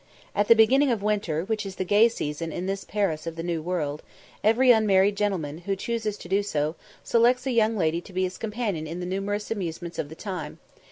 At 0.33 0.47
the 0.47 0.55
beginning 0.55 0.89
of 0.89 1.03
winter, 1.03 1.43
which 1.45 1.63
is 1.63 1.75
the 1.75 1.85
gay 1.85 2.09
season 2.09 2.51
in 2.51 2.65
this 2.65 2.83
Paris 2.83 3.27
of 3.27 3.35
the 3.35 3.43
New 3.43 3.61
World, 3.61 4.01
every 4.43 4.71
unmarried 4.71 5.15
gentleman, 5.15 5.59
who 5.59 5.75
chooses 5.75 6.17
to 6.17 6.27
do 6.27 6.41
so, 6.41 6.75
selects 7.03 7.45
a 7.45 7.51
young 7.51 7.77
lady 7.77 8.01
to 8.01 8.13
be 8.13 8.23
his 8.23 8.39
companion 8.39 8.87
in 8.87 8.99
the 8.99 9.05
numerous 9.05 9.51
amusements 9.51 9.99
of 9.99 10.09
the 10.09 10.15
time. 10.15 10.57